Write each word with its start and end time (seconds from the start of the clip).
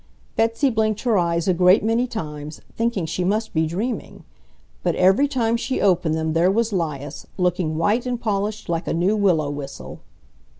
Betsy 0.35 0.71
blinked 0.71 1.01
her 1.01 1.15
eyes 1.15 1.47
a 1.47 1.53
great 1.53 1.83
many 1.83 2.07
times, 2.07 2.59
thinking 2.75 3.05
she 3.05 3.23
must 3.23 3.53
be 3.53 3.67
dreaming, 3.67 4.23
but 4.81 4.95
every 4.95 5.27
time 5.27 5.55
she 5.55 5.79
opened 5.79 6.15
them 6.15 6.33
there 6.33 6.49
was 6.49 6.73
'Lias, 6.73 7.27
looking 7.37 7.77
white 7.77 8.07
and 8.07 8.19
polished 8.19 8.67
like 8.67 8.87
a 8.87 8.95
new 8.95 9.15
willow 9.15 9.51
whistle. 9.51 9.99